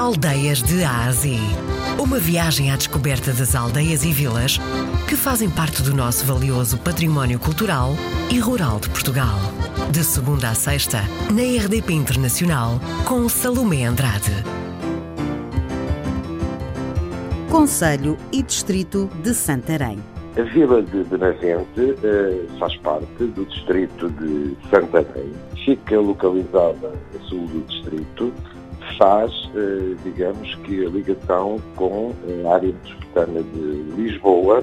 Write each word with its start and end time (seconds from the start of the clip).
Aldeias 0.00 0.62
de 0.62 0.82
Ásia. 0.82 1.38
Uma 2.02 2.18
viagem 2.18 2.70
à 2.70 2.76
descoberta 2.76 3.34
das 3.34 3.54
aldeias 3.54 4.02
e 4.02 4.10
vilas 4.10 4.56
que 5.06 5.14
fazem 5.14 5.50
parte 5.50 5.82
do 5.82 5.94
nosso 5.94 6.24
valioso 6.24 6.78
património 6.78 7.38
cultural 7.38 7.90
e 8.32 8.38
rural 8.38 8.80
de 8.80 8.88
Portugal. 8.88 9.38
De 9.92 10.02
segunda 10.02 10.48
a 10.48 10.54
sexta, 10.54 11.02
na 11.30 11.42
RDP 11.42 11.92
Internacional, 11.92 12.80
com 13.06 13.28
Salomé 13.28 13.84
Andrade. 13.84 14.32
Conselho 17.50 18.16
e 18.32 18.42
Distrito 18.42 19.06
de 19.22 19.34
Santarém. 19.34 19.98
A 20.38 20.42
vila 20.44 20.82
de 20.82 21.04
Benavente 21.04 21.94
eh, 22.02 22.46
faz 22.58 22.74
parte 22.78 23.24
do 23.24 23.44
distrito 23.44 24.08
de 24.08 24.56
Santarém. 24.70 25.30
Fica 25.62 26.00
localizada 26.00 26.90
a 27.14 27.28
sul 27.28 27.46
do 27.48 27.60
distrito, 27.66 28.32
faz, 29.00 29.32
eh, 29.54 29.96
digamos 30.04 30.54
que, 30.56 30.84
a 30.84 30.90
ligação 30.90 31.58
com 31.74 32.12
a 32.44 32.54
área 32.54 32.68
metropolitana 32.68 33.42
de 33.42 33.94
Lisboa, 33.96 34.62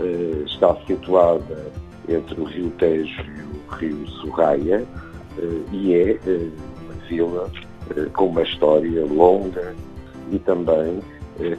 eh, 0.00 0.44
está 0.46 0.76
situada 0.86 1.66
entre 2.08 2.40
o 2.40 2.44
Rio 2.44 2.70
Tejo 2.78 3.22
e 3.22 3.40
o 3.42 3.74
Rio 3.74 4.08
Sorraia 4.20 4.86
eh, 5.36 5.72
e 5.72 5.94
é 5.94 6.18
uma 6.84 6.94
vila 7.08 7.50
com 8.14 8.26
uma 8.26 8.42
história 8.42 9.04
longa 9.04 9.74
e 10.30 10.38
também 10.38 11.00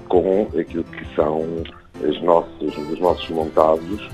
com 0.08 0.48
aquilo 0.58 0.86
que 0.86 1.16
são 1.16 1.42
as 2.02 2.22
nossas, 2.22 2.78
os 2.78 3.00
nossos 3.00 3.30
montados, 3.30 4.10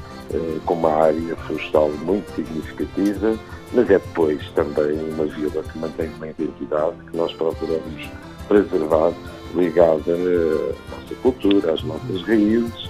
com 0.65 0.75
uma 0.75 0.91
área 0.91 1.35
florestal 1.37 1.89
muito 2.03 2.29
significativa 2.35 3.35
mas 3.73 3.89
é 3.89 3.99
depois 3.99 4.49
também 4.51 4.97
uma 5.13 5.25
vila 5.25 5.63
que 5.63 5.77
mantém 5.77 6.09
uma 6.15 6.27
identidade 6.27 6.95
que 7.09 7.17
nós 7.17 7.31
procuramos 7.33 8.09
preservar, 8.47 9.13
ligada 9.55 10.13
à 10.13 10.95
nossa 10.95 11.15
cultura, 11.21 11.73
às 11.73 11.83
nossas 11.83 12.21
raízes 12.23 12.89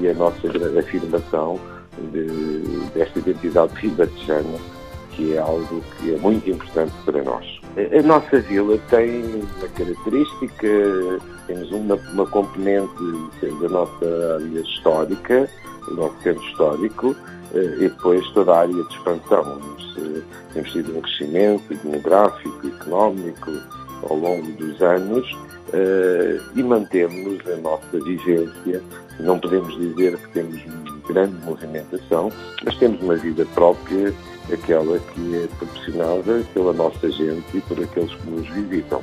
e 0.00 0.08
à 0.08 0.14
nossa 0.14 0.48
afirmação 0.78 1.60
de, 2.12 2.28
desta 2.94 3.18
identidade 3.18 3.74
ribatejana, 3.74 4.58
que 5.10 5.34
é 5.34 5.38
algo 5.38 5.82
que 5.98 6.14
é 6.14 6.18
muito 6.18 6.48
importante 6.48 6.92
para 7.04 7.22
nós. 7.22 7.53
A 7.76 8.02
nossa 8.02 8.40
vila 8.40 8.78
tem 8.88 9.24
uma 9.24 9.68
característica, 9.68 10.68
temos 11.48 11.72
uma, 11.72 11.96
uma 12.12 12.26
componente 12.26 12.94
da 13.60 13.68
nossa 13.68 14.34
área 14.36 14.60
histórica, 14.60 15.48
o 15.88 15.94
nosso 15.94 16.14
centro 16.22 16.44
histórico, 16.44 17.16
eh, 17.52 17.74
e 17.78 17.88
depois 17.88 18.24
toda 18.30 18.52
a 18.52 18.60
área 18.60 18.72
de 18.72 18.94
expansão. 18.94 19.60
Temos 20.52 20.70
tido 20.70 20.96
um 20.96 21.00
crescimento 21.00 21.74
demográfico, 21.82 22.66
económico 22.68 23.50
ao 24.08 24.16
longo 24.16 24.52
dos 24.52 24.80
anos 24.80 25.36
eh, 25.72 26.40
e 26.54 26.62
mantemos 26.62 27.40
a 27.48 27.56
nossa 27.56 28.04
vivência. 28.04 28.80
Não 29.18 29.38
podemos 29.40 29.76
dizer 29.76 30.16
que 30.16 30.28
temos 30.28 30.62
grande 31.08 31.34
movimentação, 31.44 32.30
mas 32.64 32.76
temos 32.76 33.00
uma 33.02 33.16
vida 33.16 33.44
própria, 33.54 34.12
aquela 34.52 34.98
que 34.98 35.36
é 35.36 35.46
proporcionada 35.58 36.44
pela 36.52 36.72
nossa 36.72 37.10
gente 37.10 37.56
e 37.56 37.60
por 37.62 37.82
aqueles 37.82 38.14
que 38.14 38.30
nos 38.30 38.48
visitam. 38.48 39.02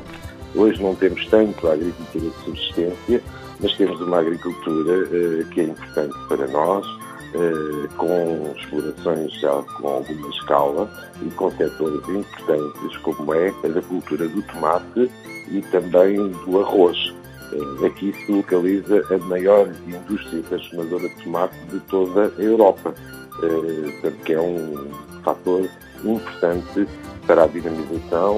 Hoje 0.56 0.81
não 0.81 0.95
temos 0.95 1.25
tanto 1.28 1.67
a 1.67 1.73
agricultura 1.73 2.30
de 2.30 2.44
subsistência, 2.44 3.22
mas 3.59 3.73
temos 3.78 4.02
uma 4.02 4.20
agricultura 4.20 5.03
uh, 5.06 5.45
que 5.52 5.61
é 5.61 5.64
importante 5.66 6.16
para 6.28 6.48
nós, 6.48 6.86
uh, 6.86 7.88
com 7.95 8.53
explorações 8.58 9.33
já 9.39 9.61
com 9.78 9.88
alguma 9.88 10.30
escala 10.30 10.92
e 11.22 11.30
com 11.31 11.52
setores 11.52 12.08
importantes, 12.09 12.98
como 12.98 13.33
é 13.33 13.53
a 13.64 13.67
da 13.67 13.81
cultura 13.81 14.28
do 14.28 14.42
tomate 14.44 15.09
e 15.50 15.61
também 15.72 16.30
do 16.45 16.61
arroz. 16.61 16.98
Uh, 17.53 17.86
aqui 17.86 18.14
se 18.26 18.31
localiza 18.31 19.03
a 19.14 19.17
maior 19.26 19.70
indústria 19.88 20.44
transformadora 20.44 21.08
de 21.08 21.23
tomate 21.23 21.55
de 21.70 21.80
toda 21.81 22.33
a 22.38 22.42
Europa, 22.42 22.94
uh, 23.38 24.11
que 24.26 24.33
é 24.33 24.39
um 24.39 24.89
fator 25.23 25.70
importante 26.04 26.87
para 27.27 27.43
a 27.43 27.48
dinamização 27.48 28.37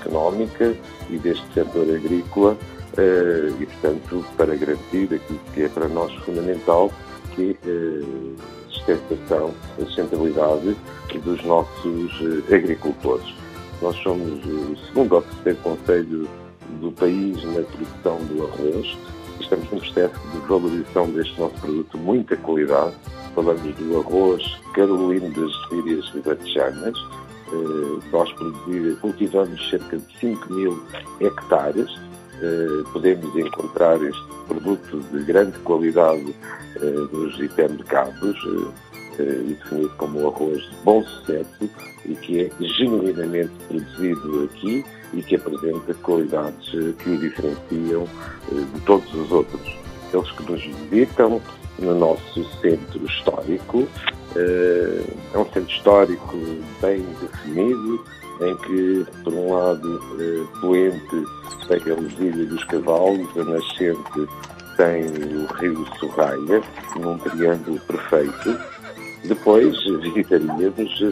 económica 0.00 0.74
e 1.08 1.18
deste 1.18 1.46
setor 1.54 1.94
agrícola 1.94 2.56
eh, 2.96 3.52
e, 3.60 3.66
portanto, 3.66 4.24
para 4.36 4.54
garantir 4.54 5.14
aquilo 5.14 5.40
que 5.52 5.62
é 5.62 5.68
para 5.68 5.88
nós 5.88 6.12
fundamental, 6.24 6.90
que 7.34 7.56
é 7.64 7.70
a 7.70 8.72
sustentação, 8.72 9.54
a 9.80 9.84
sustentabilidade 9.84 10.76
dos 11.24 11.44
nossos 11.44 12.12
eh, 12.50 12.54
agricultores. 12.54 13.34
Nós 13.80 13.96
somos 13.96 14.44
o 14.44 14.76
segundo 14.86 15.16
ou 15.16 15.22
terceiro 15.22 15.58
conselho 15.58 16.28
do 16.80 16.92
país 16.92 17.42
na 17.44 17.62
produção 17.62 18.18
do 18.26 18.44
arroz. 18.44 18.96
Estamos 19.40 19.70
num 19.70 19.78
processo 19.78 20.20
de 20.32 20.38
valorização 20.46 21.10
deste 21.10 21.38
nosso 21.38 21.54
produto 21.60 21.98
muita 21.98 22.36
qualidade. 22.36 22.94
Falamos 23.34 23.74
do 23.76 23.98
arroz 23.98 24.42
carolino 24.74 25.30
das 25.30 25.68
Sírias 25.68 26.08
ribatejanas. 26.10 26.96
Eh, 27.52 28.08
nós 28.12 28.32
cultivamos 29.00 29.70
cerca 29.70 29.96
de 29.96 30.18
5 30.18 30.52
mil 30.52 30.82
hectares 31.20 31.90
eh, 32.40 32.84
podemos 32.92 33.34
encontrar 33.36 34.02
este 34.02 34.24
produto 34.48 34.98
de 35.12 35.24
grande 35.24 35.58
qualidade 35.60 36.34
eh, 36.76 37.08
nos 37.12 37.38
hipermercados 37.38 38.36
e 39.16 39.54
definido 39.54 39.90
como 39.96 40.28
arroz 40.28 40.60
de 40.60 40.76
bom 40.84 41.02
sucesso 41.04 41.70
e 42.04 42.14
que 42.16 42.40
é 42.40 42.50
genuinamente 42.60 43.52
produzido 43.68 44.44
aqui 44.44 44.84
e 45.12 45.22
que 45.22 45.36
apresenta 45.36 45.94
qualidades 45.94 46.68
que 46.70 47.10
o 47.10 47.18
diferenciam 47.18 48.08
de 48.50 48.80
todos 48.80 49.14
os 49.14 49.30
outros. 49.30 49.78
Aqueles 50.08 50.30
que 50.32 50.50
nos 50.50 50.64
visitam 50.90 51.40
no 51.78 51.94
nosso 51.94 52.44
centro 52.60 53.04
histórico, 53.04 53.88
é 54.36 55.38
um 55.38 55.44
centro 55.46 55.70
histórico 55.70 56.36
bem 56.80 57.04
definido, 57.20 58.04
em 58.40 58.56
que, 58.56 59.06
por 59.22 59.32
um 59.32 59.54
lado, 59.54 60.00
Poente 60.60 61.24
tem 61.68 61.92
a 61.92 61.96
Legília 61.96 62.46
dos 62.46 62.64
Cavalos, 62.64 63.28
a 63.36 63.44
nascente 63.44 64.28
tem 64.76 65.04
o 65.04 65.46
rio 65.54 65.86
Sorraia, 66.00 66.62
num 66.96 67.16
triângulo 67.18 67.78
perfeito. 67.80 68.58
Depois 69.24 69.76
visitaríamos 70.02 71.02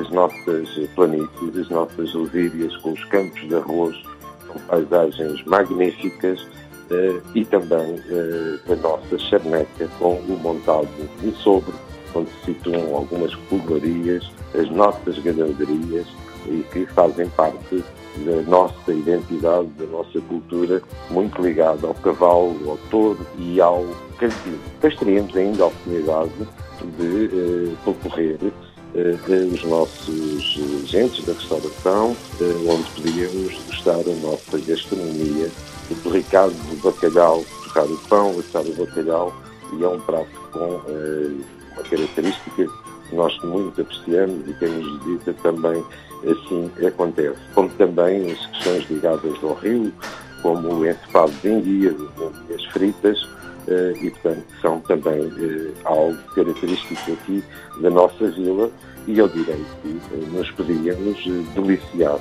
as 0.00 0.10
nossas 0.10 0.68
planícies, 0.94 1.58
as 1.58 1.68
nossas 1.68 2.14
lesírias 2.14 2.76
com 2.78 2.92
os 2.92 3.04
campos 3.06 3.40
de 3.40 3.56
arroz, 3.56 3.96
com 4.46 4.58
paisagens 4.60 5.44
magníficas, 5.44 6.46
uh, 6.90 7.22
e 7.34 7.44
também 7.44 7.94
uh, 7.94 8.72
a 8.72 8.76
nossa 8.76 9.18
charneca 9.18 9.88
com 9.98 10.14
o 10.14 10.38
montado 10.42 10.88
de 11.20 11.30
sobre, 11.42 11.74
onde 12.14 12.30
se 12.30 12.46
situam 12.46 12.94
algumas 12.94 13.34
povoarias, 13.34 14.30
as 14.54 14.70
nossas 14.70 15.18
ganaderias, 15.18 16.06
e 16.46 16.64
que 16.72 16.86
fazem 16.86 17.28
parte 17.30 17.84
da 18.24 18.42
nossa 18.42 18.92
identidade, 18.92 19.68
da 19.78 19.86
nossa 19.86 20.20
cultura, 20.22 20.82
muito 21.10 21.40
ligada 21.40 21.86
ao 21.86 21.94
cavalo, 21.94 22.70
ao 22.70 22.78
touro 22.90 23.26
e 23.38 23.60
ao 23.60 23.84
cantil. 24.18 24.58
Depois 24.74 24.96
teríamos 24.96 25.36
ainda 25.36 25.64
a 25.64 25.66
oportunidade 25.66 26.32
de 26.96 27.24
eh, 27.26 27.74
percorrer 27.84 28.38
eh, 28.42 28.50
os 28.94 29.64
nossos 29.64 30.58
agentes 30.84 31.24
da 31.24 31.32
restauração, 31.32 32.16
eh, 32.40 32.54
onde 32.66 32.90
podíamos 32.90 33.54
gostar 33.66 34.00
a 34.00 34.14
nossa 34.22 34.58
gastronomia, 34.58 35.50
o 35.90 35.94
torricado 35.96 36.52
do 36.52 36.76
bacalhau, 36.82 37.44
torrar 37.64 37.86
o 37.86 37.98
pão, 38.08 38.38
assar 38.38 38.62
o 38.62 38.74
bacalhau, 38.74 39.34
e 39.72 39.84
é 39.84 39.88
um 39.88 40.00
prato 40.00 40.28
com 40.52 40.80
eh, 40.88 41.30
uma 41.74 41.82
característica 41.82 42.66
que 43.08 43.14
nós 43.14 43.38
muito 43.42 43.80
apreciamos 43.80 44.48
e 44.48 44.54
quem 44.54 44.68
nos 44.68 45.04
visita 45.04 45.34
também 45.42 45.84
assim 46.26 46.70
acontece. 46.86 47.38
Como 47.54 47.68
também 47.70 48.32
as 48.32 48.46
questões 48.46 48.90
ligadas 48.90 49.34
ao 49.42 49.54
rio, 49.54 49.92
como 50.42 50.74
o 50.74 50.86
encefado 50.86 51.32
de 51.42 51.48
enguias, 51.48 51.96
as 52.54 52.64
fritas, 52.66 53.18
eh, 53.20 53.47
e 54.00 54.10
portanto 54.10 54.44
são 54.60 54.80
também 54.80 55.20
eh, 55.38 55.72
algo 55.84 56.16
característico 56.34 57.12
aqui 57.12 57.42
da 57.80 57.90
nossa 57.90 58.30
vila 58.30 58.70
e 59.06 59.18
eu 59.18 59.28
direi 59.28 59.64
que 59.82 60.00
eh, 60.12 60.26
nos 60.32 60.50
podíamos 60.52 61.24
deliciar 61.54 62.18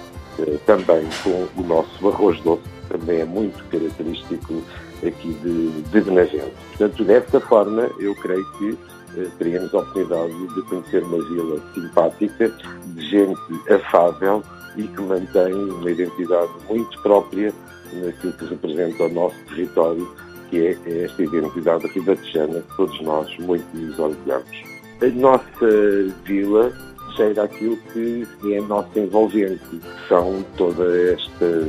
também 0.67 1.03
com 1.23 1.47
o 1.59 1.63
nosso 1.65 2.09
arroz 2.09 2.39
doce, 2.41 2.61
que 2.61 2.97
também 2.97 3.21
é 3.21 3.25
muito 3.25 3.63
característico 3.71 4.61
aqui 5.05 5.33
de, 5.43 5.81
de 5.81 6.01
Benavente. 6.01 6.53
Portanto, 6.69 7.03
desta 7.03 7.39
forma, 7.39 7.89
eu 7.99 8.13
creio 8.15 8.45
que 8.53 8.77
eh, 9.17 9.27
teríamos 9.37 9.73
a 9.73 9.79
oportunidade 9.79 10.47
de 10.53 10.61
conhecer 10.63 11.03
uma 11.03 11.23
vila 11.23 11.61
simpática, 11.73 12.53
de 12.85 13.09
gente 13.09 13.71
afável 13.71 14.43
e 14.75 14.83
que 14.83 15.01
mantém 15.01 15.53
uma 15.53 15.89
identidade 15.89 16.51
muito 16.69 17.01
própria 17.01 17.53
naquilo 17.93 18.33
que 18.33 18.45
representa 18.45 19.03
o 19.05 19.09
nosso 19.09 19.37
território, 19.47 20.07
que 20.49 20.67
é 20.67 21.03
esta 21.03 21.23
identidade 21.23 21.87
ribatejana 21.87 22.61
que 22.61 22.77
todos 22.77 23.01
nós 23.01 23.37
muito 23.39 23.65
nos 23.75 23.97
orgulhamos. 23.99 24.63
A 25.01 25.07
nossa 25.07 26.13
vila 26.25 26.71
cheira 27.17 27.43
aquilo 27.43 27.77
que 27.91 28.25
é 28.53 28.59
a 28.59 28.61
nossa 28.61 28.99
envolvente, 28.99 29.81
são 30.07 30.45
toda 30.55 30.85
esta 31.11 31.67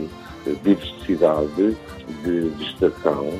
diversidade 0.62 1.76
de 2.22 2.40
vegetação, 2.56 3.30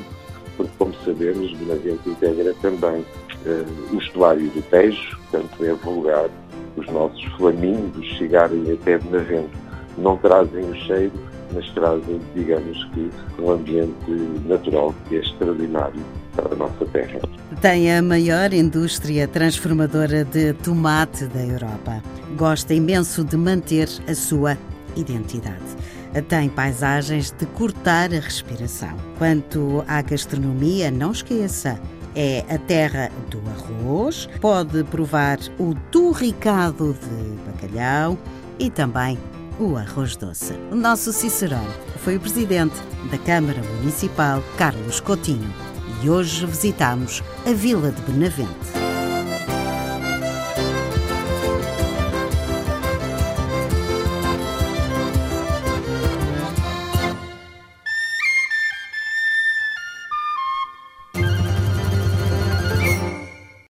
porque, 0.57 0.71
como 0.77 0.93
sabemos, 1.05 1.53
Benavente 1.53 2.09
integra 2.09 2.53
também 2.61 3.01
uh, 3.45 3.95
o 3.95 3.97
estuário 3.99 4.49
do 4.49 4.61
Tejo, 4.69 5.17
portanto 5.31 5.63
é 5.63 5.73
vulgar 5.73 6.29
os 6.75 6.87
nossos 6.87 7.23
flamingos 7.37 8.05
chegarem 8.17 8.71
até 8.73 8.97
Benavente. 8.97 9.57
Não 9.97 10.17
trazem 10.17 10.63
o 10.63 10.75
cheiro, 10.75 11.11
mas 11.53 11.69
trazem, 11.71 12.19
digamos 12.35 12.83
que, 12.93 13.09
um 13.39 13.51
ambiente 13.51 14.11
natural 14.45 14.93
que 15.07 15.17
é 15.17 15.19
extraordinário 15.19 16.01
para 16.35 16.53
a 16.53 16.55
nossa 16.55 16.85
terra. 16.85 17.19
Tem 17.61 17.95
a 17.95 18.01
maior 18.01 18.53
indústria 18.53 19.27
transformadora 19.27 20.23
de 20.23 20.53
tomate 20.53 21.25
da 21.25 21.45
Europa. 21.45 22.01
Gosta 22.37 22.73
imenso 22.73 23.23
de 23.23 23.35
manter 23.35 23.89
a 24.07 24.13
sua 24.13 24.57
identidade. 24.95 25.57
Tem 26.27 26.49
paisagens 26.49 27.31
de 27.31 27.45
cortar 27.47 28.11
a 28.13 28.19
respiração. 28.19 28.95
Quanto 29.17 29.83
à 29.87 30.01
gastronomia, 30.01 30.89
não 30.89 31.11
esqueça, 31.11 31.79
é 32.15 32.43
a 32.49 32.57
terra 32.57 33.11
do 33.29 33.39
arroz, 33.49 34.27
pode 34.41 34.83
provar 34.85 35.37
o 35.59 35.75
turricado 35.91 36.93
de 36.93 37.51
bacalhau 37.51 38.17
e 38.57 38.69
também 38.69 39.17
o 39.59 39.75
arroz 39.75 40.15
doce. 40.15 40.53
O 40.71 40.75
nosso 40.75 41.11
Cicerone 41.11 41.67
foi 41.97 42.15
o 42.15 42.19
presidente 42.19 42.75
da 43.11 43.17
Câmara 43.17 43.61
Municipal, 43.61 44.41
Carlos 44.57 44.99
Coutinho, 44.99 45.53
e 46.01 46.09
hoje 46.09 46.45
visitamos 46.45 47.21
a 47.45 47.51
Vila 47.51 47.91
de 47.91 48.01
Benavente. 48.03 48.78